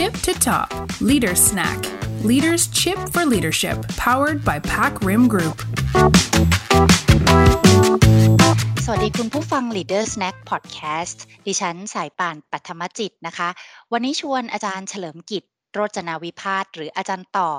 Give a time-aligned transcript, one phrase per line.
[0.00, 0.68] tip to top
[1.10, 1.78] leader snack
[2.30, 5.56] leaders chip for leadership powered by pack rim group
[8.84, 13.48] สวัสดีคุณผู้ฟัง Leader Snack Podcast ดิฉันสายป่านปัทมจิตนะคะ
[13.92, 17.50] วันนี้ชวนอาจารย์เฉลิมกิจ โรจนาวิพาทหรืออาจารย์ต่อ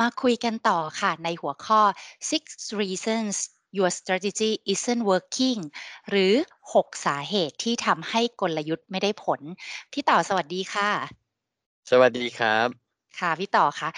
[0.00, 1.80] มาคุยกันต่อค่ะในหัวข้อ
[2.30, 2.44] six
[2.80, 3.34] reasons
[3.78, 5.60] your strategy isn't working
[6.08, 6.32] หรือ
[6.70, 9.40] 6 สาเหตุที่ทำให้กลยุทธ์ไม่ได้ผล
[9.92, 11.21] พี่ต่อสวัสดีค่ะ
[11.90, 12.68] สวัสดีครับ
[13.18, 13.88] ค่ะพี่ต่อคะ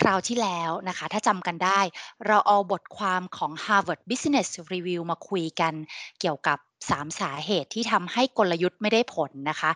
[0.00, 1.80] คราวที่แล้วนะคะ ถ้าจำกันได้
[2.26, 5.74] เราเอาบทความของ Harvard Business Review มาคุยกัน
[6.20, 6.58] เกี่ยวกับ
[6.90, 9.70] 3 สาเหตุที่ทำให้กลยุทธ์ไม่ได้ผลนะคะ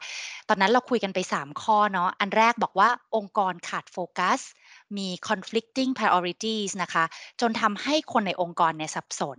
[0.49, 4.41] ตอนนั้นเราคุยกันไป 3 ข้อเนาะอันแรกบอกว่าองค์กรขาดโฟกัส
[4.97, 7.05] มี conflicting priorities นะคะ
[7.41, 9.39] จนทำให้คนในองค์กรเนี่ยสับสน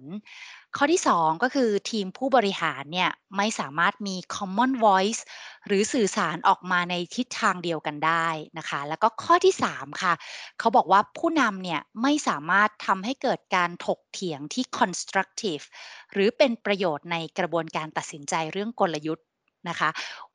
[0.78, 5.22] ข้อที่ 2 ก็คือทีมผู้บริหารเนี่ยไม่สามารถมี common voice
[5.68, 10.14] หรือสื่อสารออกมาในทิศทางเดียวกันได้นะคะ แล้วก็ข้อที่ 3 ค่ะ
[10.60, 15.66] เขาบอกว่าผู้นำเนี่ยไม่สามารถทำให้เกิดการถกเถียงที่ constructive
[16.12, 19.26] หรือเป็นประโยชน์ในกระบวนการตัดสินใจเรื่องกลยุทธ์
[19.70, 19.90] นะคะ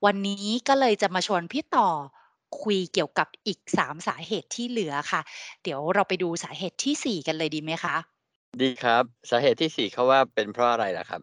[0.05, 1.89] วันนี้ก็เลยจะมาชวนพี่ต่อ
[2.63, 5.21] คุยเกี่ยวกับอีก 3 สาเหตุที่เหลือค่ะ
[5.63, 7.97] เดี๋ยวเราไปดูสาเหตุทีสี่4 กันเลยดีไหมคะ
[8.61, 11.23] ดีครับ สาเหตุที่สี่เขาว่าเป็นเพราะอะไรล่ะครับ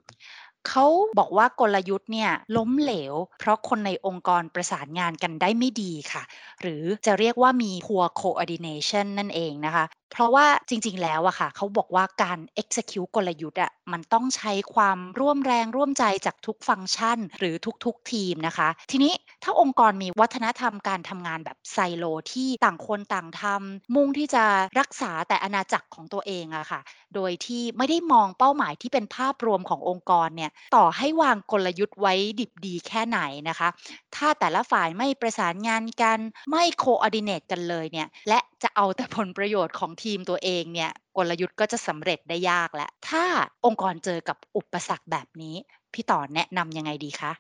[0.70, 0.86] เขา
[1.18, 6.24] บอกว่ากลยุทธ์เนี่ยล้มเหลว เพราะคนในองค์กรประสานงานกันได้ไม่ดีค่ะ
[6.62, 17.56] หรือจะเรียกว่ามี poor coordination นั่นเองนะคะ เพราะว่าจริง ๆ แล้วอะค่ะ เขาบอกว่าการ execute กลยุทธ์อะมันต้องใช้ความร่วมแรงร่วมใจจากทุกฟังก์ชัน หรือ
[17.86, 24.44] ทุก ๆ ทีมนะคะ ทีนี้ถ้าองค์กรมีวัฒนธรรมการทำงานแบบไซโลที่ต่างคนต่างทำมุ่งที่จะ
[24.80, 26.82] รักษาแต่อาณาจักรของตัวเองอะค่ะ
[27.16, 33.70] โดยที่ไม่ได้มองเป้าหมายที่เป็นภาพรวมขององค์กรเนี่ยต่อให้วางกลยุทธ์ไว้ดิบดีแค่ไหนนะคะ
[34.16, 36.20] ถ้าแต่ละฝ่ายไม่ประสานงานกัน
[36.52, 43.26] ไม่โคอ r d ดิเนตกันเลยเนี่ยและ จะเอาแต่ผลประโยชน์ของทีมตัวเองเนี่ยกลยุทธ์ก็จะสำเร็จได้ยากและ ถ้า
[43.66, 45.56] องค์กรเจอกับอุปสรรคแบบนี้
[45.94, 47.32] พี่ต่อแนะนำยังไงดีคะ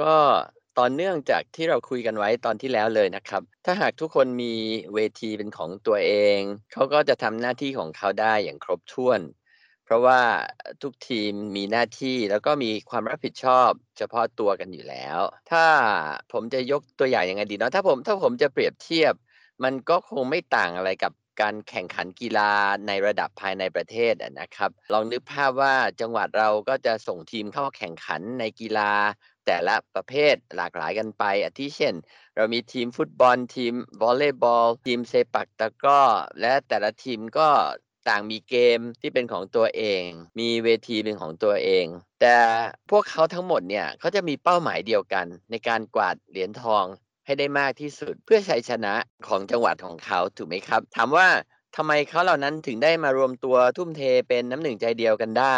[0.00, 0.14] ก็
[0.78, 4.52] ตอนเนื่องจากที่เราคุยกันไว้ตอนที่แล้วเลยนะครับ ถ้าหากทุกคนมี
[4.94, 6.40] เวทีเป็นของตัวเอง
[6.72, 9.20] เขาก็จะทำหน้าที่ของเขาได้อย่างครบถ้วน
[9.84, 10.20] เพราะว่า
[10.82, 15.20] ทุกทีมมีหน้าที่แล้วก็มีความรับผิดชอบเฉพาะตัวกันอยู่แล้ว
[15.50, 15.64] ถ้า
[16.32, 19.14] ผมจะยกตัวอย่างยังไงดีเนาะถ้าผมถ้าผมจะเปรียบเทียบ
[19.64, 22.52] มันก็คงไม่ต่างอะไรกับการแข่งขันกีฬา
[22.86, 28.92] ในระดับภายในประเทศนะครับ ลองนึกภาพว่าจังหวัดเราก็จะส่งทีมเข้าแข่งขันในกีฬา
[29.46, 31.94] แต่ละประเภทหลากหลายกันไปอาทิเช่น
[32.36, 36.02] เรามีทีมฟุตบอลทีมวอลเลย์บอล ทีมเซปักตะก้อ
[36.40, 37.48] และแต่ละทีมก็
[38.08, 40.02] ต่างมีเกมที่เป็นของตัวเอง
[40.40, 41.86] มีเวทีเป็นของตัวเอง
[42.20, 42.36] แต่
[42.90, 46.84] พวกเขาทั้งหมดเนี่ยเขาจะมีเป้าหมายเดียวกันในการกวาดเหรียญทอง
[47.26, 48.94] ให้ได้มากที่สุดเพื่อชัยชนะ
[49.26, 51.28] ของจังหวัดของเขาถูกไหมครับ ถามว่า
[51.76, 55.56] ทำไมเขาเหล่านั้นถึงได้มารวมตัวทุ่มเทเป็นน้ำหนึ่งใจเดียวกันได้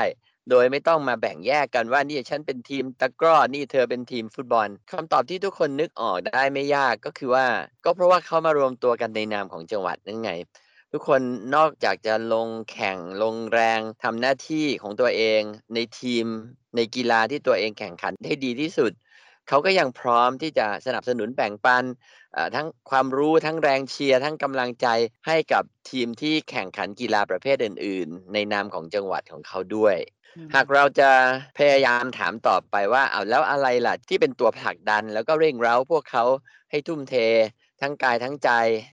[0.50, 7.46] โดยไม่ต้องมาแบ่งแยกกันว่านี่ฉันเป็นทีมตะกร้อนี่เธอเป็นทีมฟุตบอลคำตอบที่ทุกคนนึกออกได้ไม่ยากก็คือว่า
[7.84, 10.30] ก็เพราะว่าเขามารวมตัวกันในนามของจังหวัดนั่นไง
[10.92, 11.20] ทุกคน
[11.56, 15.40] นอกจากจะลงแข่งลงแรงทำหน้าที่ของตัวเอง
[15.74, 16.24] ในทีม
[16.76, 18.92] ในกีฬาที่ตัวเองแข่งขันได้ดีที่สุด
[19.48, 21.84] เขาก็ยังพร้อมที่จะสนับสนุนแบ่งปัน
[22.54, 24.86] ทั้งความรู้ทั้งแรงเชียร์ทั้งกำลังใจ
[25.26, 29.96] ให้กับทีมที่แข่งขันกีฬาประเภทอื่น ๆ ในนามของจังหวัดของเขาด้วย
[30.54, 31.10] หากเราจะ
[31.58, 36.24] พยายามถามต่อไปว่าเอาแล้วอะไรล่ะที่เป็นตัวผลักดัน แล้วก็เร่งเร้าพวกเขา
[36.70, 37.14] ให้ทุ่มเท
[37.80, 38.50] ทั้งกายทั้งใจ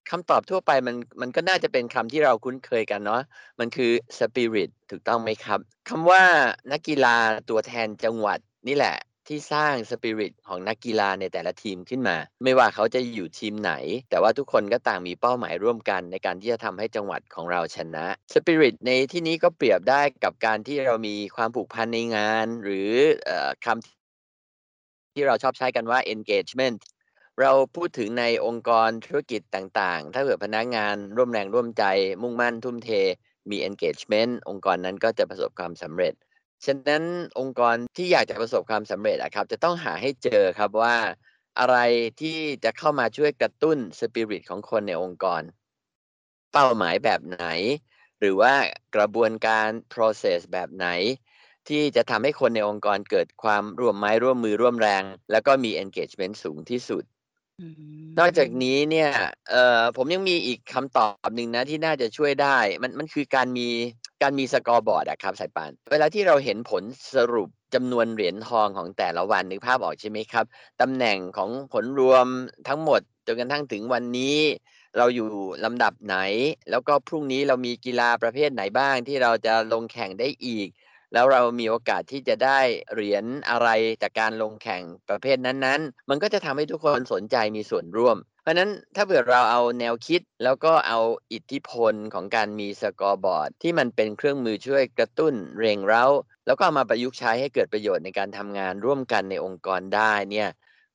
[0.09, 3.21] คำตอบทั่วไปมันมันก็น่าจะเป็นคำที่เราคุ้นเคยกันเนาะ
[3.59, 6.23] มันคือ spirit ถูกต้องไหมครับคำว่า
[6.71, 7.15] นักกีฬา
[7.49, 8.95] ตัวแทนจังหวัดนี่แหละ
[9.27, 13.73] ที่สร้างสปิริตของนักกีฬาในแต่ละทีมขึ้นมา ไม่ว่าเขาจะอยู่ทีมไหน
[14.09, 22.89] แต่ว่าทุกคนก็ต่างมีเป้าหมายร่วมกันในการที่จะทำให้จังหวัดของเราชนะสปิริตในที่นี้ก็เปรียบได้กับการที่เรามีความผูกพันในงาน หรือ
[23.65, 23.85] คำ
[25.15, 26.77] ที่เราชอบใช้กันว่า engagement
[27.41, 31.83] เราพูดถึงในองค์กรธุรกิจต่างๆ ถ้าเกิดพนักงานร่วมแรงร่วมใจ
[32.21, 32.89] มุ่งมั่นทุ่มเท
[33.49, 36.13] มี engagement องค์กรนั้นก็จะประสบความสำเร็จ
[36.65, 37.03] ฉะนั้น
[37.39, 40.95] องค์กรที่อยากจะประสบความสำเร็จอะครับ จะต้องหาให้เจอครับว่า
[41.59, 41.77] อะไร
[42.21, 45.41] ที่จะเข้ามาช่วยกระตุ้นสปิริตของคนในองค์กร
[46.53, 47.45] เป้าหมายแบบไหน
[48.19, 48.53] หรือว่า
[48.95, 50.87] กระบวนการ process แบบไหน
[51.67, 57.03] ที่จะทำให้คนในองค์กรเกิดความร่วมไม้ร่วมมือร่วมแรง แล้วก็มี engagement สูงที่สุด
[58.19, 59.11] นอกจากนี้เนี่ย
[59.49, 63.69] เอ่อผมยังมีอีกคำตอบหนึ่งนะที่น่าจะช่วยได้ มันมันคือการมี
[64.21, 66.83] การมีสกอร์บอร์ดอะครับสายปาน เวลาที่เราเห็นผล
[67.15, 70.45] สรุปจำนวนเหรียญทองของแต่ละวันนึกภาพออกใช่ไหมครับ
[70.81, 72.27] ตำแหน่งของผลรวม
[72.67, 74.37] ทั้งหมดจนกระทั่งถึงวันนี้
[74.97, 75.27] เราอยู่
[75.65, 76.17] ลำดับไหน
[76.69, 80.67] แล้วก็พรุ่งนี้เรามีกีฬาประเภทไหนบ้างที่เราจะลงแข่งได้อีก
[81.13, 82.59] แล้วเรามีโอกาสที่จะได้
[82.93, 83.69] เหรียญอะไร
[84.01, 90.99] จากการลงแข่งประเภทนั้นๆ มันก็จะทำให้ทุกคนสนใจมีส่วนร่วม เพราะนั้นถ้าเผื่อเราเอาแนวคิดแล้วก็เอา
[91.33, 96.05] อิทธิพลของการมีสกอร์บอร์ด ที่มันเป็นเครื่องมือช่วยกระตุ้นเร่งเร้า
[96.45, 100.49] แล้วก็ามาประยุกต์ใช้ให้เกิดประโยชน์ในการทำงานร่วมกันในองค์กรได้เนี่ย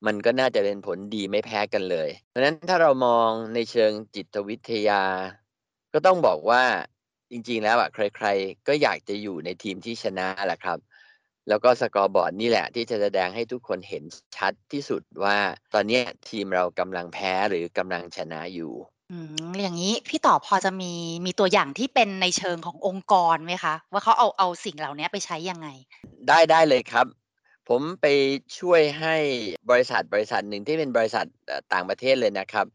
[0.06, 5.02] มันก็น่าจะเป็นผลดีไม่แพ้กันเลย เพราะนั้นถ้าเรามองในเชิงจิตวิทยา
[5.92, 6.62] ก็ต้องบอกว่า
[7.30, 10.78] จริงๆแล้วอะใครๆ ก็อยากจะอยู่ในทีมที่ชนะแหละครับ
[11.48, 14.04] แล้วก็สกอร์บอร์ดนี่แหละที่จะแสดงให้ทุกคนเห็น
[14.36, 15.36] ชัดที่สุดว่า
[15.74, 18.72] ตอนนี้ทีมเรากำลังแพ้หรือกำลังชนะอยู่
[19.12, 20.92] อืมอย่างนี้พี่ต่อพอจะมี
[21.26, 25.68] มีตัวอย่างที่เป็นในเชิงขององค์กรไหมคะ ว่าเขาเอาเอาสิ่งเหล่านี้ไปใช้ยังไง
[26.28, 27.06] ได้ได้เลยครับ
[27.68, 28.06] ผมไป
[28.58, 29.16] ช่วยให้
[29.70, 31.26] บริษัทบริษัทหนึ่งที่เป็นบริษัท
[31.72, 32.66] ต่างประเทศเลยนะครับ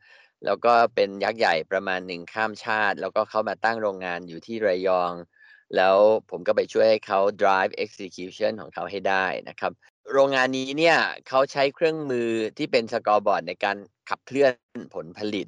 [0.46, 5.12] แล้วก็เป็นยักษ์ใหญ่ประมาณหนึ่งข้ามชาติ แล้วก็เขามาตั้งโรงงานอยู่ที่ระยอง
[5.76, 5.98] แล้ว
[6.30, 9.72] ผมก็ไปช่วยให้เขา drive execution ของเขาให้ได้นะครับ
[10.14, 10.98] โรงงานนี้เนี่ย
[11.28, 13.78] เขาใช้เครื่องมือที่เป็นสกอร์บอร์ดในการ
[14.10, 14.52] ขับเคลื่อน
[14.96, 15.48] ผลผลิต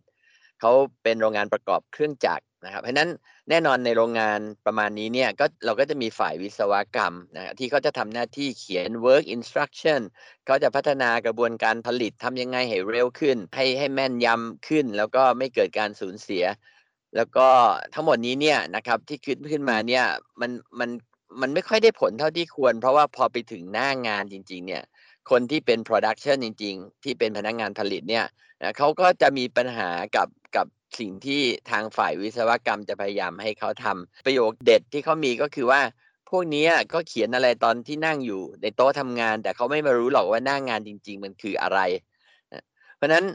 [0.59, 0.71] เขา
[1.03, 3.09] เป็นโรงงานประกอบเครื่องจักรนะครับ เพราะนั้น
[3.49, 10.01] แน่นอนในโรงงานประมาณนี้เนี่ยก็เราก็จะมีฝ่ายวิศวกรรมนะที่เขาจะทำหน้าที่เขียน work instruction
[10.45, 16.43] เขาจะพัฒนากระบวนการผลิตทำยังไงให้เร็วขึ้น ให้ให้แม่นยำขึ้น แล้วก็ไม่เกิดการสูญเสีย
[17.17, 17.47] แล้วก็
[17.93, 20.05] ทั้งหมดนี้เนี่ยนะครับที่ขึ้นขึ้นมาเนี่ย
[20.41, 20.89] มันมัน
[21.41, 24.83] มันไม่ค่อยได้ผลเท่าที่ควร เพราะว่าพอไปถึงหน้างานจริง ๆ เนี่ย
[25.29, 28.25] คนที่เป็น production จริง ๆ ที่เป็นพนักงงานผลิตเนี่ย
[28.77, 30.67] เขาก็จะมีปัญหากับกับ
[30.99, 31.41] สิ่งที่
[31.71, 35.81] ทางฝ่ายวิศวกรรมจะพยายามให้เขาทำประโยคเด็ดที่เขามีก็คือว่า
[36.29, 41.79] พวกนี้ก็เขียนอะไรตอนที่นั่งอยู่ในโต๊ะทำงาน แต่เขาไม่มารู้หรอกว่าหน้างงานจริง ๆ มันคืออะไร
[42.97, 43.25] เพราะนั้น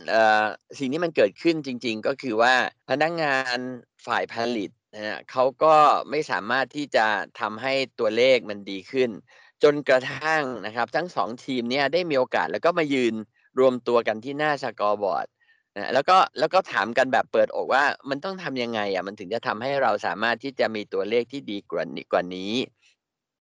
[0.79, 2.55] สิ่งที่มันเกิดขึ้นจริง ๆ ก็คือว่า
[2.91, 3.59] พนักงงาน
[4.07, 5.75] ฝ่ายผลิตนะฮะเขาก็
[6.11, 7.07] ไม่สามารถที่จะ
[7.41, 9.11] ทำให้ตัวเลขมันดีขึ้น
[9.63, 13.15] จนกระทั่งนะครับ ทั้งสองทีมเนี่ยได้มีโอกาสแล้วก็มายืน
[13.59, 15.27] รวมตัวกันที่หน้า scoreboard
[15.77, 22.55] นะแล้วก็แล้วก็ถามกันแบบเปิดอกว่ามันต้องทำยังไงอะมันถึงจะทำให้เราสามารถที่จะมีตัวเลขที่ดีกว่านี้กว่านี้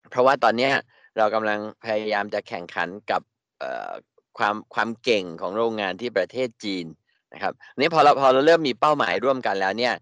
[0.10, 0.70] เพราะว่าตอนนี้
[1.18, 3.22] เรากำลังพยายามจะแข่งขันกับ
[4.38, 6.86] ความความเก่งของโรงงานที่ประเทศจีน
[7.34, 9.94] นะครับนี่พอเราพอเราเริ่มมีเป้าหมายร่วมกันแล้วเนี่ย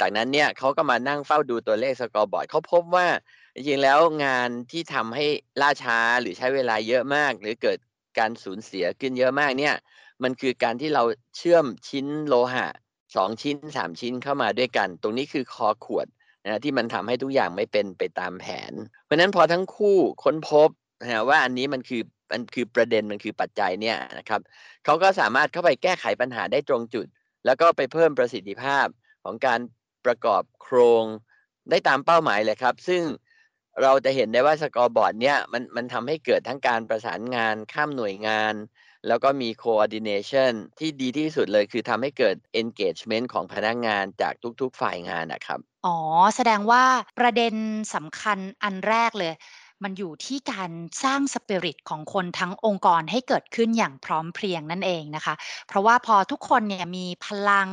[0.00, 3.06] จากนั้นเนี่ยเขาก็มานั่งเฝ้าดูตัวเลข scoreboard เขาพบว่า
[3.54, 5.26] จริงๆแล้วงานที่ทำให้
[5.60, 7.78] ล่าช้าหรือใช้เวลาเยอะมาก หรือเกิด
[8.18, 9.74] การสูญเสียขึ้นเยอะมากเนี่ย
[10.22, 11.02] มันคือการที่เรา
[11.36, 12.66] เชื่อมชิ้นโลหะ
[13.16, 16.06] สองชิ้นสามชิ้นเข้ามาด้วยกัน ตรงนี้คือคอขวด
[16.46, 18.72] นะที่มันทำให้ทุกอย่างไม่เป็นไปตามแผน
[19.04, 20.68] เพราะนั้นพอทั้งคู่ค้นพบ
[21.02, 24.40] นะว่าอันนี้มันคือ มันคือประเด็นมันคือปัจจัยเนี่ยนะครับ
[24.84, 27.06] เขาก็สามารถเข้าไปแก้ไขปัญหาได้ตรงจุด
[27.46, 28.86] แล้วก็ไปเพิ่มประสิทธิภาพ
[29.24, 29.60] ของการ
[30.06, 31.04] ประกอบโครง
[31.70, 33.02] ได้ตามเป้าหมายเลยครับ ซึ่ง
[33.82, 38.54] เราจะเห็นได้ว่าสกอร์บอร์ดเนี่ยมันมันทำให้เกิดทั้งการประสานงานข้ามหน่วยงาน
[39.08, 45.96] แล้วก็มี coordination ที่ดีที่สุดเลยคือทำให้เกิด engagement ของพนักงงานจากทุกๆฝ่ายงานนะครับ อ๋อ
[46.36, 46.84] แสดงว่า
[47.18, 47.54] ประเด็น
[47.94, 49.32] สำคัญอันแรกเลย
[49.82, 50.70] มันอยู่ที่การ
[51.04, 55.34] สร้างสปิริตของคนทั้งองค์กรให้เกิดขึ้นอย่างพร้อมเพรียงนั่นเองนะคะ
[55.68, 57.68] เพราะว่าพอทุกคนเนี่ยมีพลัง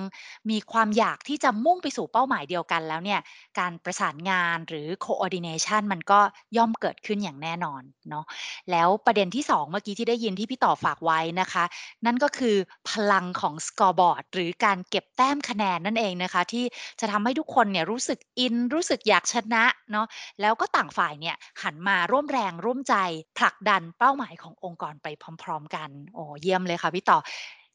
[0.49, 3.19] มีความอยากที่จะมุ่งไปสู่เป้าหมายเดียวกันแล้วเนี่ย
[3.59, 6.19] การประสานงานหรือ coordination มันก็
[6.57, 8.25] ย่อมเกิดขึ้นอย่างแน่นอนเนาะ
[8.71, 11.63] แล้วประเด็นที่ 2 เมื่อกี้ที่ได้ยินที่พี่ต่อฝากไว้นะคะ
[12.05, 12.55] นั่นก็คือ
[12.89, 16.65] พลังของ scoreboard หรือการเก็บแต้มคะแนนนั่นเองนะคะ ที่
[16.99, 20.07] จะทำให้ทุกคนเนี่ยรู้สึกอินรู้สึกอยากชนะเนาะ
[20.41, 22.95] แล้วก็ต่างฝ่ายเนี่ยหันมาร่วมแรงร่วมใจ
[23.37, 25.07] ผลักดันเป้าหมายขององค์กรไป
[25.43, 27.17] พร้อม ๆ กันโอ้เยี่ยมเลยค่ะพี่ต่อ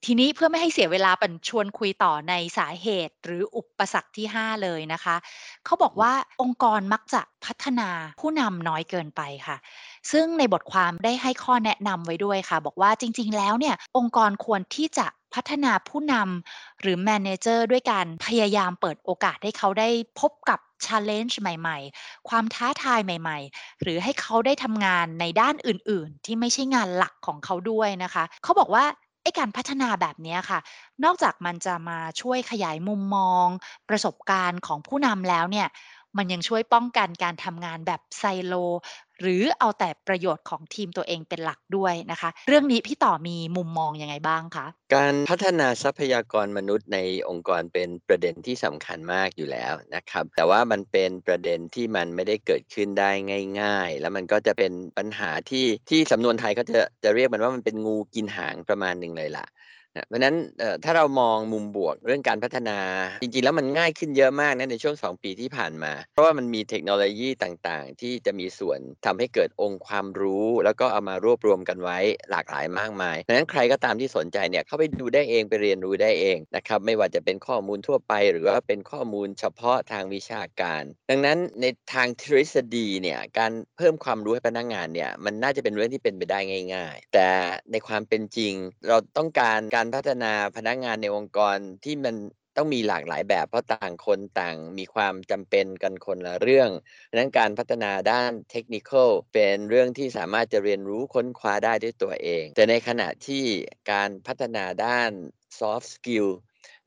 [0.07, 5.17] ทีนี้เพื่อไม่ให้เสียเวลาปันชวนคุยต่อในสาเหตุหรืออุปสรรคที่ 5 เลยนะคะ
[5.65, 6.13] เขาบอกว่า
[6.43, 7.89] องค์กรมักจะพัฒนา
[8.21, 9.57] ผู้นำน้อยเกินไปค่ะ
[10.13, 19.89] ซึ่งในบทความได้ให้ข้อแนะนำไว้ด้วยค่ะ บอกว่าจริง ๆ แล้วเนี่ยองค์กรควรที่จะ พัฒนาผู้นำหรือแมเนเจอร์ด้วยการพยายามเปิดโอกาสให้เขาได้
[20.21, 28.85] พบกับ challenge ใหม่ ๆ ความท้าทายใหม่ ๆ หรือให้เขาได้ทำงานในด้านอื่น ๆ ที่ไม่ใช่งานหลักของเขาด้วยนะคะ เขาบอกว่า
[29.23, 30.61] ไอการพัฒนาแบบนี้ค่ะ
[31.05, 33.47] นอกจากมันจะมาช่วยขยายมุมมอง
[33.89, 35.69] ประสบการณ์ของผู้นำแล้วเนี่ย
[36.17, 38.55] มันยังช่วยป้องกันการทำงานแบบไซโล
[39.23, 46.99] หรือเอาแต่ประโยชน์ของทีมตัวเองเป็นหลักด้วยนะคะ เรื่องนี้พี่ต่อมีมุมมองยังไงบ้างคะการพัฒนาทรัพยากรมนุษย์ใน
[47.29, 53.11] องค์กรเป็นประเด็นที่สำคัญมากอยู่แล้วนะครับแต่ว่ามันเป็นประเด็นที่มันไม่ได้เกิดขึ้นได้
[53.61, 59.47] ง่าย ๆ แล้วมันก็จะเป็นปัญหาที่ที่สำนวนไทยเขาจะจะเรียกมันว่ามันเป็นงูกินหางประมาณหนึ่งเลยล่ะ
[59.97, 60.37] นะเพราะนั้น
[60.85, 62.79] ถ้าเรามองมุมบวกเรื่องการพัฒนา
[63.23, 71.99] จริงๆ แล้วมันง่ายขึ้นเยอะมากนะในช่วง 2 ปีที่ผ่านมา เพราะว่ามันมีเทคโนโลยีต่างๆ ที่จะมีส่วนทำให้เกิดองค์ความรู้ แล้วก็เอามารวบรวมกันไว้
[72.31, 86.39] หลากหลายมากมายเพราะนั้นใครก็ตามที่สนใจเนี่ยเข้าไปดูได้เองไปเรียนรู้ได้เองนะครับไม่ว่าจะเป็นข้อมูลทั่วไป หรือว่าเป็นข้อมูลเฉพาะทางวิชาการ ดังนั้นในทางทฤษฎีเนี่ยการเพิ่มความรู้ให้พนักงานเนี่ยมันน่าจะเป็นเรื่องที่เป็นไปได้
[86.75, 87.29] ง่าย ๆ แต่
[87.73, 88.55] ในความเป็นจริง
[88.89, 92.15] เราต้องการการการพัฒนาพนักงานในองค์กรที่มัน
[92.57, 96.71] ต้องมีหลากหลายแบบ เพราะต่างคนต่างมีความจำเป็นกันคนละเรื่อง
[97.09, 98.91] ดังนั้นการพัฒนาด้านเทคนิค
[99.33, 103.45] เป็นเรื่องที่สามารถจะเรียนรู้ค้นคว้าได้ด้วยตัวเอง แต่ในขณะที่
[103.93, 105.11] การพัฒนาด้าน
[105.59, 106.27] soft skill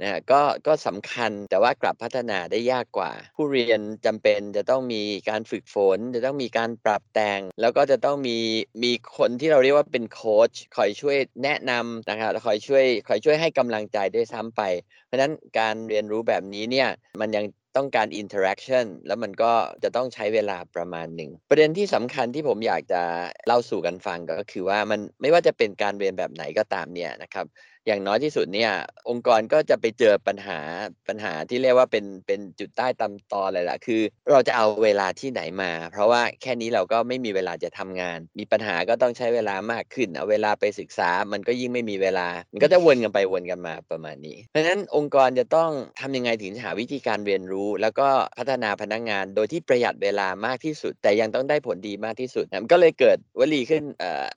[0.01, 8.37] นะก็ก็สำคัญแต่ว่ากลับพัฒนาได้ยากกว่า ผู้เรียนจำเป็นจะต้องมีการฝึกฝน จะต้องมีการปรับแต่ง แล้วก็จะต้องมี
[8.83, 14.61] มีคนที่เราเรียกว่าเป็นโค้ชคอยช่วยแนะนำนะครับคอยช่วยคอยช่วยให้กำลังใจด้วยซ้ำไป
[15.05, 16.89] เพราะฉะนั้นการเรียนรู้แบบนี้เนี่ย
[17.21, 17.45] มันยัง
[17.77, 19.51] ต้องการ interaction แล้วมันก็
[19.83, 23.01] จะต้องใช้เวลาประมาณหนึ่ง ประเด็นที่สำคัญที่ผมอยากจะ
[23.47, 27.45] เล่าสู่กันฟังก็คือว่ามันไม่ว่าจะเป็นการเรียนแบบไหนก็ตามเนี่ยนะครับ
[27.88, 28.72] อย่างน้อยที่สุดเนี่ย
[29.10, 30.60] องค์กรก็จะไปเจอปัญหา
[31.08, 34.01] ปัญหาที่เรียกว่าเป็นเป็นจุดใต้ตำตอเลยล่ะคือ
[34.32, 53.84] เราจะเอาเวลาที่ไหนมา เพราะว่าแค่นี้เราก็ไม่มีเวลาจะทำงาน มีปัญหาก็ต้องใช้เวลามากขึ้นเอาเวลาไปศึกษา มันก็ยิ่งไม่มีเวลา มันก็จะวนกันไปวนกันมาประมาณนี้ เพราะฉะนั้นองค์กรจะต้องทำยังไงถึงจะหาวิธีการเรียนรู้ แล้วก็พัฒนาพนักงงาน โดยที่ประหยัดเวลามากที่สุด แต่ยังต้องได้ผลดีมากที่สุดมันก็เลยเกิดวลีขึ้น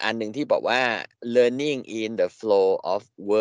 [0.05, 0.81] อันหนึ่งที่บอกว่า
[1.37, 3.38] learning in the flow of work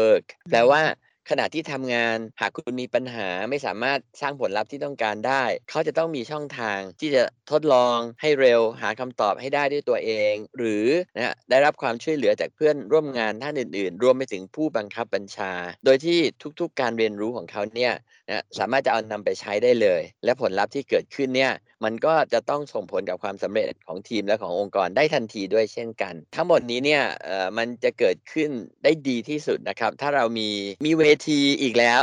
[0.49, 0.81] แปลว่าว่า
[1.29, 10.85] ขณะที่ทำงานหากคุณมีปัญหาไม่สามารถสร้างผลลัพธ์ที่ต้องการได้ เขาจะต้องมีช่องทางที่จะทดลองให้เร็วหาคำตอบให้ได้ด้วยตัวเอง หรือ
[11.17, 15.53] นะได้รับความช่วยเหลือจากเพื่อนร่วมงานท่านอื่น ๆ รวมไปถึงผู้บังคับบัญชา
[15.85, 16.19] โดยที่
[16.59, 17.93] ทุกๆ การเรียนรู้ของเขาเนี่ย
[18.29, 28.49] นะสามารถจะเอานำไปใช้ได้เลย และผลลัพธ์ที่เกิดขึ้นเนี่ยมันก็จะต้องส่งผลกับความสำเร็จของทีมและขององค์กรได้ทันทีด้วยเช่นกัน ทั้งหมดนี้เนี่ยเอ่อมันจะเกิดขึ้น
[28.83, 30.49] ได้ดีที่สุดนะครับ ถ้าเรามี
[30.85, 32.01] มีเวทีอีกแล้ว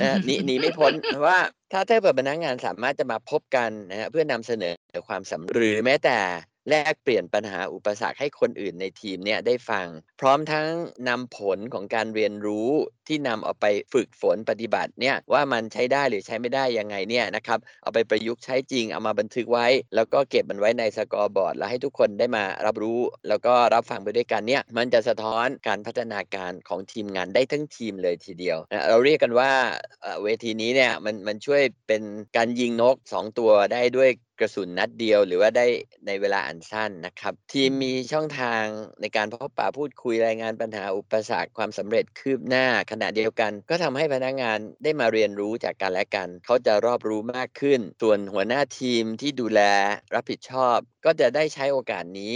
[0.00, 0.92] นะหนีหนีไม่พ้น
[1.26, 1.38] ว่า
[1.72, 4.74] ถ้าถ้าเปิดพนักงานสามารถจะมาพบกันนะฮะเพื่อนำเสนอ
[5.08, 6.18] ความสำเร็จหรือแม้แต่
[6.68, 9.86] แลกเปลี่ยนปัญหาอุปสรรคให้คนอื่นในทีมเนี่ยได้ฟัง
[10.20, 10.68] พร้อมทั้ง
[11.08, 12.70] นำผลของการเรียนรู้
[13.08, 29.50] ที่นำเอาไปฝึกฝนปฏิบัติเนี่ยว่ามันใช้ได้หรือใช้ไม่ได้ยังไงเนี่ยนะครับเอาไปประยุกต์ใช้จริงเอามาบันทึกไว้ แล้วก็เก็บมันไว้ในสกอร์บอร์ด แล้วให้ทุกคนได้มารับรู้ แล้วก็รับฟังไปด้วยกันเนี่ยมันจะสะท้อนการพัฒนาการของทีมงานได้ทั้งทีมเลยทีเดียวนะเราเรียกกันว่า
[30.22, 32.02] เวทีนี้เนี่ยมันมันช่วยเป็น
[32.36, 34.10] การยิงนก 2 ตัวได้ด้วย
[34.40, 35.66] กระสุนนัดเดียวหรือว่าได้
[36.06, 38.64] ในเวลาอันสั้นนะครับ ทีมมีช่องทาง
[39.00, 49.60] ในการพบปะพูดคุยรายงานปัญหาอุปสรรคความสำเร็จคืบหน้า ขณะเดียวกัน ก็ทำให้พนักงานได้มาเรียนรู้จากกันและกัน เขาจะรอบรู้มากขึ้น ส่วนหัวหน้าทีมที่ดูแล
[50.14, 52.34] รับผิดชอบ ก็จะได้ใช้โอกาสนี้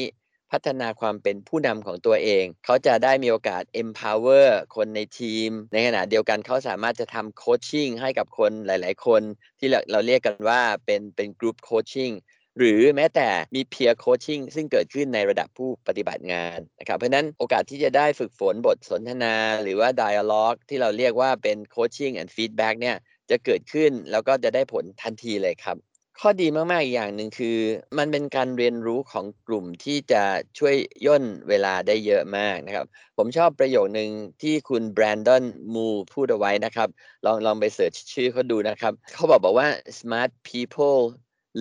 [0.52, 9.22] พัฒนาความเป็นผู้นำของตัวเอง เขาจะได้มีโอกาส empower คนในทีม ในขณะเดียวกันเขาสามารถจะทำ coaching ให้กับคนหลาย ๆ คน
[9.58, 12.12] ที่เราเรียกกันว่าเป็นเป็น group coaching
[12.58, 22.96] หรือแม้แต่มี peer coaching ซึ่งเกิดขึ้นในระดับผู้ปฏิบัติงานนะครับเพราะนั้นโอกาสที่จะได้ฝึกฝนบทสนทนา หรือว่า dialogue ที่เราเรียกว่าเป็น coaching and feedback เนี่ย
[23.30, 25.76] จะเกิดขึ้นแล้วก็จะได้ผลทันทีเลยครับ
[26.22, 27.58] ข้อดีมากๆอีกอย่างหนึ่งคือ
[27.98, 30.22] มันเป็นการเรียนรู้ของกลุ่มที่จะ
[30.58, 34.10] ช่วยย่นเวลาได้เยอะมากนะครับ ผมชอบประโยคนึง
[34.42, 35.44] ที่คุณแบรนดอน
[35.74, 36.88] มูพูดเอาไว้นะครับ
[37.24, 39.68] ลองลองไปเสิร์ชชื่อเขาดูนะครับ เขาบอกบอกว่า
[40.00, 41.00] smart people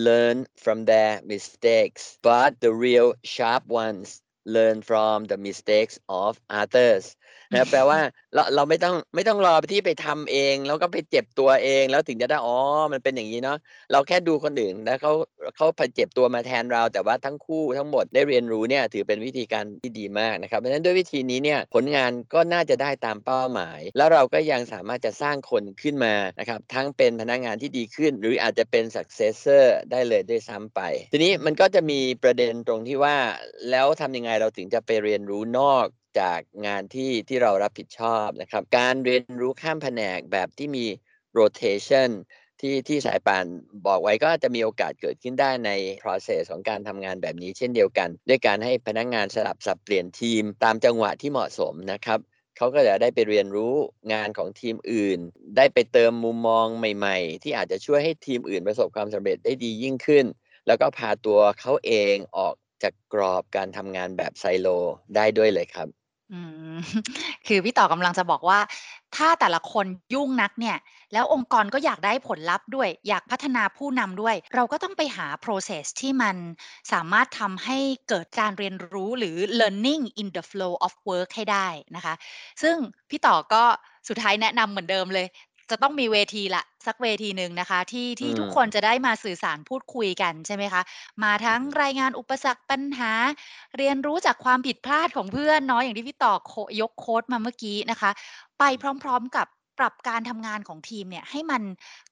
[0.06, 4.08] learn from their mistakes but the real sharp ones
[4.54, 6.30] learn from the mistakes of
[6.62, 7.04] others
[7.54, 7.98] นะแปลว่า
[8.34, 12.58] เราเราไม่ต้องไม่ต้องรอที่ไปทำเอง แล้วก็ไปเจ็บตัวเองแล้วถึงจะได้อ๋อ
[12.92, 13.58] มันเป็นอย่างนี้เนาะ
[13.92, 15.12] เราแค่ดูคนอื่นแล้วเขา
[15.56, 30.80] เขาเจ็บตัวมาแทนเรา แต่ว่าทั้งคู่ทั้งหมดได้เรียนรู้เนี่ยถือเป็นวิธีการที่ดีมากนะครับเพราะฉะนั้นด้วยวิธีนี้เนี่ยผลงานก็น่าจะได้ตามเป้าหมาย แล้วเราก็ยังสามารถจะสร้างคนขึ้นมานะครับทั้งเป็นพนักงานที่ดีขึ้น หรืออาจจะเป็น successor ได้เลยด้วยซ้ำไป
[31.12, 33.16] ทีนี้มันก็จะมีประเด็นตรงที่ว่า
[33.70, 35.86] แล้วทำยังไงเราถึงจะไปเรียนรู้นอก
[36.20, 40.86] จากงานที่ที่เรารับผิดชอบนะครับ การเรียนรู้ข้ามแผนกแบบที่มี
[41.38, 42.10] rotation
[42.60, 43.44] ที่ที่สายป่าน
[43.86, 45.70] บอกไว้ก็จะมีโอกาสเกิดขึ้นได้ใน
[46.02, 52.18] process ของการทำงานแบบนี้เช่นเดียวกัน ด้วยการให้พนักงงานสลับสับเปลี่ยนทีม ตามจังหวะที่เหมาะสมนะครับ
[52.56, 53.74] เขาก็จะได้ไปเรียนรู้
[54.12, 55.18] งานของทีมอื่น
[55.56, 60.24] ได้ไปเติมมุมมองใหม่ ๆ ที่อาจจะช่วยให้ทีมอื่นประสบความสำเร็จได้ดียิ่งขึ้น
[60.66, 64.68] แล้วก็พาตัวเขาเองออก จากกรอบการทำงานแบบไซโล
[65.16, 65.88] ได้ด้วยเลยครับ
[67.46, 68.60] คือพี่ต่อกำลังจะบอกว่า
[69.16, 70.76] ถ้าแต่ละคนยุ่งนักเนี่ย
[71.12, 76.36] แล้วองค์กรก็อยากได้ผลลัพธ์ด้วย อยากพัฒนาผู้นำด้วย เราก็ต้องไปหา process ที่มัน
[76.92, 82.14] สามารถทำให้เกิดการเรียนรู้หรือ learning in the flow of work ให้ได้นะคะ
[82.62, 82.76] ซึ่ง
[83.08, 83.64] พี่ต่อก็
[84.08, 85.26] สุดท้ายแนะนำเหมือนเดิมเลย
[85.70, 90.82] จะต้องมีเวทีละสักเวทีหนึ่งนะคะ ที่ที่ทุกคนจะได้มาสื่อสารพูดคุยกันใช่ไหมคะ
[91.24, 93.12] มาทั้งรายงานอุปสรรคปัญหา
[93.76, 96.34] เรียนรู้จากความผิดพลาดของเพื่อนเนาะอย่างที่พี่ต่อ
[96.80, 98.10] ยกโค้ดมาเมื่อกี้นะคะ
[98.58, 98.64] ไป
[99.02, 99.46] พร้อม ๆ กับ
[99.78, 101.62] ปรับการทำงานของทีมเนี่ยให้มัน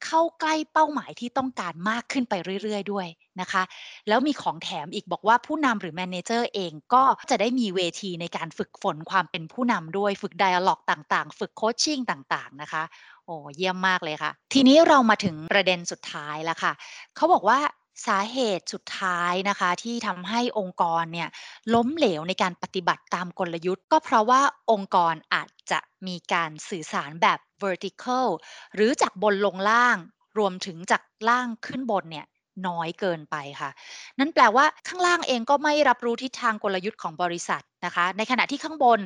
[0.04, 3.06] เข้าใกล้เป้าหมายที่ต้องการมากขึ้นไปเรื่อย ๆ ด้วย
[3.40, 3.62] นะคะ
[4.08, 12.82] แล้วมีของแถมอีกบอกว่าผู้นำหรือแมเนเจอร์เองก็จะได้มีเวทีในการฝึกฝนความเป็นผู้นำด้วย ฝึกไดอะล็อกต่างๆ ฝึกโคชชิ่งต่างๆนะคะ
[13.26, 16.73] โอ้เยี่ยมมากเลยค่ะ ทีนี้เรามาถึงประเด็นสุดท้ายแล้วค่ะ
[17.16, 17.61] เขาบอกว่า
[18.06, 21.28] สาเหตุสุดท้ายนะคะที่ทำให้องค์กรเนี่ย
[21.75, 24.40] ล้มเหลวในการปฏิบัติตามกลยุทธ์ ก็เพราะว่า
[24.71, 28.26] องค์กรอาจจะมีการสื่อสารแบบ vertical
[28.75, 29.97] หรือจากบนลงล่าง
[30.38, 32.26] รวมถึงจากล่างขึ้นบนเนี่ย
[32.68, 33.70] น้อยเกินไปค่ะ
[34.18, 39.00] นั่นแปลว่าข้างล่างเองก็ไม่รับรู้ทิศทางกลยุทธ์ของบริษัทนะคะ ในขณะที่ข้างบน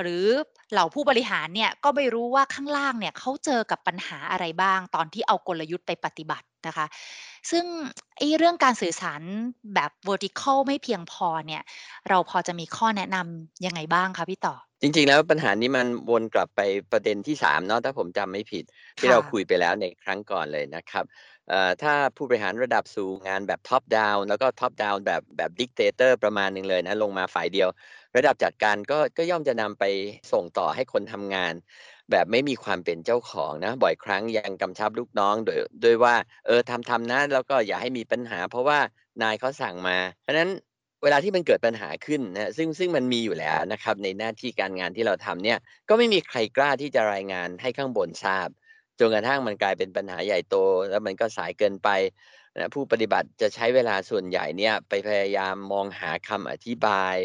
[0.00, 0.24] หรือ
[0.72, 6.86] เหล่าผู้บริหารเนี่ยก็ไม่รู้ว่าข้างล่างเนี่ยเขาเจอกับปัญหาอะไรบ้าง ตอนที่เอากลยุทธ์ไปปฏิบัตินะคะ
[7.50, 7.64] ซึ่ง
[8.18, 9.22] ไอ้เรื่องการสื่อสาร
[9.74, 11.62] แบบ vertical ไม่เพียงพอเนี่ย
[12.08, 16.60] เราพอจะมีข้อแนะนำยังไงบ้างคะพี่ต่อจริงๆ แล้วปัญหานี้มันวนกลับไป
[16.92, 18.64] ประเด็นที่3เนาะถ้าผมจำไม่ผิด
[18.98, 21.04] ที่เราคุยไปแล้วในครั้งก่อนเลยนะครับ
[21.82, 27.68] ถ้าผู้บริหารระดับสูงงานแบบ top down แล้วก็ top down แบบแบบ dictator ประมาณหนึ่งเลยนะลงมาฝ่ายเดียว
[28.16, 29.84] ระดับจัดการก็ก็ย่อมจะนำไป
[30.32, 31.54] ส่งต่อให้คนทำงาน
[32.10, 36.14] แบบไม่มีความเป็นเจ้าของนะ บ่อยครั้งยังกำชับลูกน้องโดยโดยว่า
[36.46, 38.78] เออทำทำนะแล้วก็อย่าให้มีปัญหา เพราะว่า
[39.22, 40.50] นายเขาสั่งมา เพราะนั้น
[41.02, 45.58] เวลาที่มันเกิดปัญหาขึ้นนะซึ่งซึ่งมันมีอยู่แล้วนะครับในหน้าที่การงานที่เราทำเนี่ย
[45.88, 48.48] ก็ไม่มีใครกล้าที่จะรายงานให้ข้างบนทราบ
[48.98, 50.56] จนกระทั่งมันกลายเป็นปัญหาใหญ่โต
[50.90, 51.88] แล้วมันก็สายเกินไป
[52.56, 57.16] นะผู้ปฏิบัติจะใช้เวลาส่วนใหญ่เนี่ยไปพยายามมองหาคำอธิบาย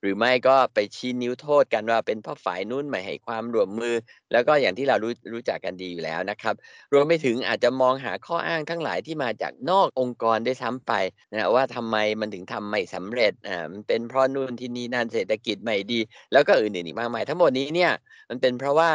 [0.00, 3.94] หรือไม่ก็ไปชี้นิ้วโทษกันว่าเป็นเพราะฝ่ายนู้นไม่ให้ความร่วมมือ
[4.32, 6.54] แล้วก็อย่างที่เรารู้รู้จักกันดีอยู่แล้วนะครับ
[6.92, 10.92] รวมไปถึงอาจจะมองหาข้ออ้างทั้งหลายที่มาจากนอกองค์กรได้ซ้ำไป
[11.32, 16.00] นะว่าทำไมมันถึงทำไม่สำเร็จอ่ามันเป็นเพราะนู่นที่นี่นั่นเศรษฐกิจไม่ดี
[16.32, 17.92] แล้วก็อื่นๆอีกมากมาย ทั้งหมดนี้เนี่ย
[18.30, 18.90] มันเป็นเพราะว่า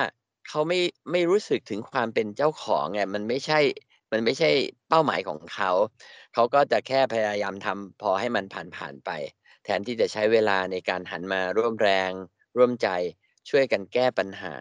[0.48, 0.80] เขาไม่
[1.12, 3.60] ไม่รู้สึกถึงความเป็นเจ้าของไง มันไม่ใช่
[4.12, 4.50] มันไม่ใช่
[4.90, 5.72] เป้าหมายของเขา
[6.34, 9.10] เขาก็จะแค่พยายามทำพอให้มันผ่านผ่านไป
[9.64, 12.12] แทนที่จะใช้เวลาในการหันมาร่วมแรง
[12.58, 12.88] ร่วมใจ
[13.50, 14.56] ช่วยกันแก้ปัญหา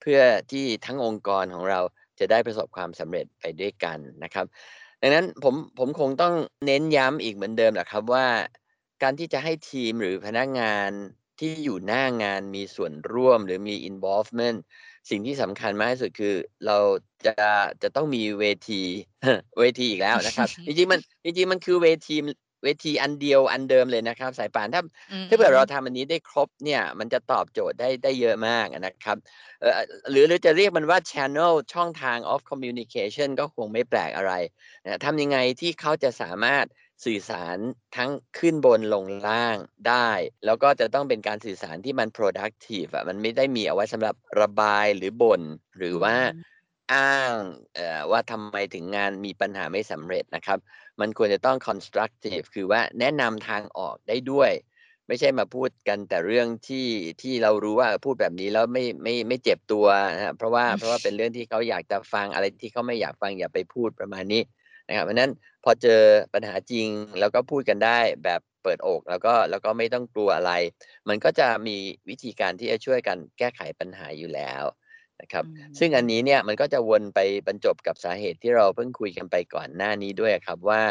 [0.00, 0.20] เพื่อ
[0.50, 1.80] ที่ทั้งองค์กรของเรา
[2.18, 4.46] จะได้ประสบความสำเร็จไปด้วยกันนะครับ
[5.00, 6.34] ดังนั้นผมผมคงต้อง
[6.66, 8.26] เน้นย้ำอีกเหมือนเดิมแหละครับว่า
[9.02, 10.90] การที่จะให้ทีมหรือพนักงาน
[11.40, 14.58] ที่อยู่หน้างานมีส่วนร่วมหรือมี involvement
[15.10, 16.34] สิ่งที่สำคัญมากที่สุดคือ
[16.66, 16.78] เรา
[17.26, 17.34] จะ
[17.82, 18.82] จะต้องมีเวที
[19.60, 22.16] เวทีอีกแล้วนะครับจริงๆมันจริงๆมันคือเวที
[22.64, 24.82] เวทีอันเดียวอันเดิมเลยนะครับ สายป่านถ้า
[25.28, 29.16] ถ้าเกิดเราทำอันนี้ได้ครบเนี่ยมันจะตอบโจทย์ได้ได้เยอะมากนะครับ
[30.10, 34.32] หรือหรือจะเรียกมันว่า channel ช่องทาง of communication ก็คงไม่แปลกอะไร
[34.84, 36.64] นะทำยังไงที่เขาจะสามารถ
[37.04, 37.58] สื่อสาร
[37.96, 39.56] ทั้งขึ้นบนลงล่าง
[39.88, 40.10] ได้
[40.44, 45.42] แล้วก็จะต้องเป็นการสื่อสารที่มัน productive อะมันไม่ได้มีเอาไว้สำหรับระบายหรือบน่น
[45.78, 46.16] หรือว่า
[46.92, 47.36] อ้าง
[48.10, 50.58] ว่าทำไมถึงงานมีปัญหาไม่สำเร็จนะครับ
[51.00, 54.50] มันควรจะต้อง constructive คือว่าแนะนำทางออกได้ด้วย
[55.06, 56.86] ไม่ใช่มาพูดกันแต่เรื่องที่
[57.22, 64.42] ที่เรารู้ว่าพูดแบบนี้แล้วไม่ไม่ไม่เจ็บตัวนะเพราะว่าเพราะว่าเป็นเรื่องที่เขาอยากจะฟังอะไรที่เขาไม่อยากฟังอย่าไปพูดประมาณนี้
[64.90, 65.32] นะครับเพราะนั้น
[65.64, 66.02] พอเจอ
[66.34, 66.88] ปัญหาจริง
[67.20, 70.52] แล้วก็พูดกันได้แบบเปิดอกแล้วก็แล้วก็ไม่ต้องกลัวอะไร
[71.08, 71.76] มันก็จะมี
[72.08, 74.64] วิธีการที่จะช่วยกันแก้ไขปัญหาอยู่แล้ว
[75.20, 75.44] นะครับ
[75.78, 80.82] ซึ่งอันนี้เนี่ยมันก็จะวนไปบรรจบกับสาเหตุที่เราเพิ่งคุยกันไปก่อนหน้านี้ด้วยครับว่า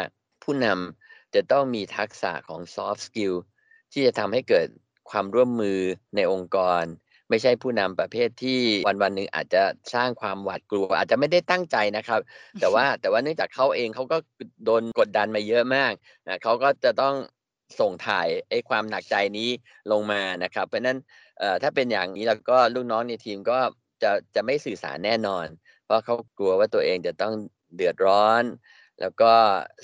[0.42, 3.34] ผู้นำจะต้องมีทักษะของ soft skill
[3.92, 4.68] ที่จะทำให้เกิด
[5.10, 5.80] ความร่วมมือ
[6.16, 6.82] ในองค์กร
[7.30, 9.62] ไม่ใช่ผู้นำประเภทที่วันวันหนึ่งอาจจะ
[9.94, 12.20] สร้างความหวาดกลัว อาจจะไม่ได้ตั้งใจนะครับ
[12.60, 14.16] แต่ว่าแต่ว่าเนื่องจากเขาเองเขาก็
[14.64, 15.92] โดนกดดันมาเยอะมาก
[16.28, 17.14] นะเขาก็จะต้อง
[17.80, 19.48] ส่งถ่ายไอ้ความหนักใจนี้
[19.92, 20.98] ลงมานะครับ เพราะนั้น
[21.62, 23.58] ถ้าเป็นอย่างนี้แล้วก็ลูกน้องในทีมก็
[24.02, 25.46] จะจะไม่สื่อสารแน่นอน
[25.84, 27.34] เพราะเขากลัวว่าตัวเองจะต้อง
[27.76, 28.44] เดือดร้อน
[29.00, 29.32] แล้วก็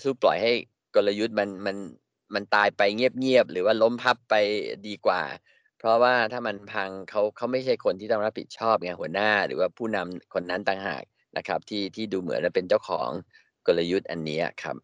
[0.02, 0.52] สู้ปล่อยให้
[0.94, 1.76] กลยุทธ์มันมัน
[2.34, 4.34] มันตายไปเงียบๆหรือว่าล้มพับไป
[4.86, 5.22] ดีกว่า
[5.55, 5.55] เพ
[5.86, 11.04] ราะว่าถ้ามันพังเขาเขาไม่ใช่คนที่ต้องรับผิดชอบไงหัวหน้า หรือว่าผู้นำคนนั้นต่างหาก
[11.36, 13.08] นะครับ ที่ที่ดูเหมือนจะเป็นเจ้าของ
[13.66, 14.76] กลยุทธ์อันนี้ครับ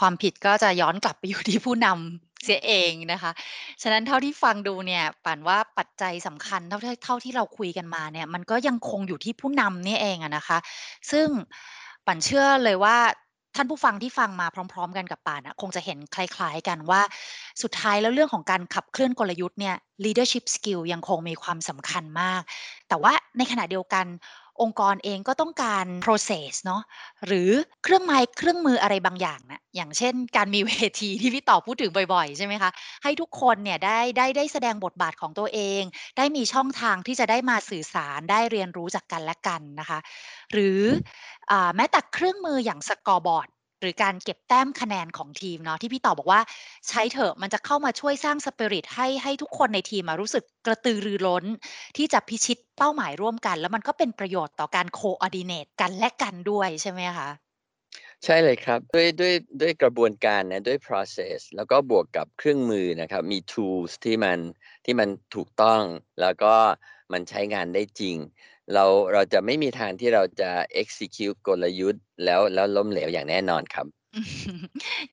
[0.00, 3.30] ความผิดก็จะย้อนกลับไปอยู่ที่ผู้นำเสียเองนะคะ
[3.82, 10.58] ฉะนั้นเท่าที่ฟังดูเนี่ยป่านว่าปัจจัยสำคัญเท่าเท่าที่เราคุยกันมาเนี่ย มันก็ยังคงอยู่ที่ผู้นำนี่เองอะนะคะ
[11.10, 11.28] ซึ่ง
[12.06, 12.96] ป่านเชื่อเลยว่า
[13.56, 17.00] ท่านผู้ฟังที่ฟังมาพร้อม ๆ กันกับป่านอะคงจะเห็นคล้าย ๆ กันว่า
[17.62, 22.42] สุดท้ายแล้วเรื่องของการขับเคลื่อนกลยุทธ์เนี่ย leadership skill ยังคงมีความสำคัญมาก
[22.88, 24.06] แต่ว่าในขณะเดียวกัน
[24.62, 26.82] องค์กรเองก็ต้องการ process เนาะ
[27.26, 27.50] หรือ
[27.84, 32.70] เครื่องไม้เครื่องมืออะไรบางอย่างนะอย่างเช่น การมีเวทีที่พี่ต่อพูดถึงบ่อยๆ ใช่ไหมคะ
[33.02, 35.82] ให้ทุกคนเนี่ยได้ได้ได้แสดงบทบาทของตัวเอง
[36.16, 39.98] ได้มีช่องทางที่จะได้มาสื่อสารได้เรียนรู้จากกันและกันนะคะ
[40.52, 40.80] หรือ
[41.50, 43.48] อแม้แต่เครื่องมืออย่างสกอร์บอร์ด
[43.80, 46.40] หรือการเก็บแต้มคะแนนของทีมเนาะที่พี่ต่อบอกว่า
[46.88, 51.44] ใช้เถอะมันจะเข้ามาช่วยสร้างสปิริตให้ให้ทุกคนในทีมมารู้สึกกระตือรือร้น
[51.96, 57.28] ที่จะพิชิตเป้าหมายร่วมกัน แล้วมันก็เป็นประโยชน์ต่อการโคออดิเนตกันและกันด้วยใช่ไหมคะ
[58.24, 64.38] ใช่เลยครับ ด้วยด้วยด้วยกระบวนการนะด้วย process แล้วก็บวกกับเครื่องมือนะครับ มี tools ที่มัน
[64.84, 65.82] ที่มันถูกต้อง
[66.20, 66.54] แล้วก็
[67.12, 68.16] มันใช้งานได้จริง
[68.74, 70.50] เราเราจะไม่มีทางที่เราจะ
[70.82, 73.86] execute กลยุทธ์ แล้วแล้วล้มเหลวอย่างแน่นอนครับ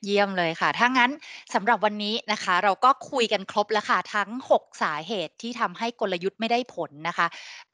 [0.04, 1.12] เยี่ยมเลยค่ะ ถ้างั้น
[1.54, 7.28] สำหรับวันนี้นะคะ เราก็คุยกันครบแล้วค่ะ ทั้ง 6 สาเหตุที่ทำให้กลยุทธ์ไม่ได้ผลนะคะ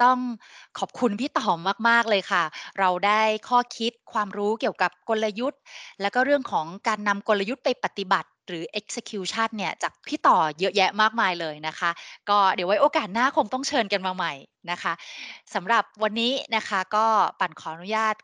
[0.03, 0.17] ต้อง
[0.79, 2.43] ขอบคุณพี่ต๋อมมาก ๆ เลยค่ะ
[2.79, 5.59] เราได้ข้อคิดความรู้เกี่ยวกับกลยุทธ์
[6.01, 11.91] แล้วก็เรื่องของการนำกลยุทธ์ไปปฏิบัติหรือ execution เนี่ยจากพี่ต่อเยอะแยะมากมายเลยนะคะ
[12.29, 14.33] ก็เดี๋ยวไว้โอกาสหน้าคงต้องเชิญกันมาใหม่
[14.71, 14.93] นะคะ
[15.53, 17.05] สำหรับวันนี้นะคะก็
[17.39, 18.15] ปั่นขออนุญาต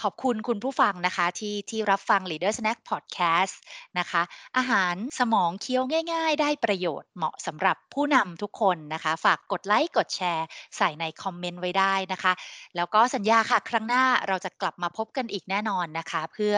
[0.00, 3.54] ขอบคุณคุณผู้ฟังนะคะที่ที่รับฟัง Leader Snack Podcast
[3.98, 4.22] นะคะ
[4.56, 10.46] อาหารสมองเคี้ยวง่ายๆ ได้ประโยชน์เหมาะสำหรับผู้นำทุกคนนะคะ ฝากกดไลค์กดแชร์
[10.76, 12.32] ใส่ในคอมเมนต์ไว้ได้นะคะ
[12.76, 16.56] แล้วก็สัญญาค่ะ ครั้งหน้าเราจะกลับมาพบกันอีกแน่นอนนะคะ เพื่อ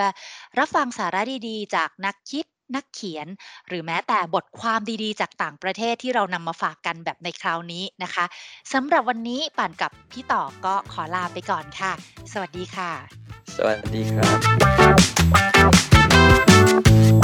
[0.58, 3.26] รับฟังสาระดีๆ จากนักคิด นักเขียน
[3.68, 8.24] หรือแม้แต่บทความดีๆ จากต่างประเทศที่เรานำมาฝากกันแบบในคราวนี้นะคะ
[8.72, 11.92] สำหรับวันนี้ป่านกับพี่ต่อก็ขอลาไปก่อนค่ะ
[12.32, 12.90] สวัสดีค่ะ
[13.56, 14.30] สวัสดีครั
[17.12, 17.15] บ